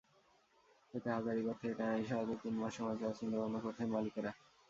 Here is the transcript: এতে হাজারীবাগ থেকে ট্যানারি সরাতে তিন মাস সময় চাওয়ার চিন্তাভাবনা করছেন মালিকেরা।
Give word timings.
এতে 0.93 1.09
হাজারীবাগ 1.11 1.55
থেকে 1.61 1.75
ট্যানারি 1.77 2.05
সরাতে 2.09 2.35
তিন 2.43 2.55
মাস 2.61 2.71
সময় 2.77 2.97
চাওয়ার 2.99 3.17
চিন্তাভাবনা 3.19 3.59
করছেন 3.65 3.87
মালিকেরা। 3.95 4.31